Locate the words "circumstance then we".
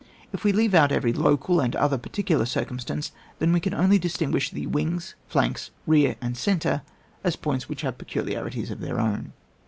2.47-3.59